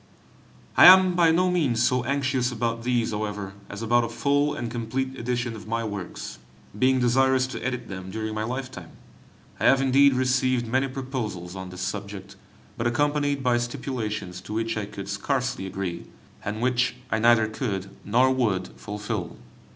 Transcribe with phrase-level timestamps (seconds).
[0.77, 4.71] I am by no means so anxious about these, however, as about a full and
[4.71, 6.39] complete edition of my works,
[6.79, 8.89] being desirous to edit them during my lifetime.
[9.59, 12.35] I have indeed received many proposals on this subject,
[12.79, 16.07] but accompanied by stipulations to which I could scarcely agree,
[16.43, 19.37] and which I neither could nor would fulfil.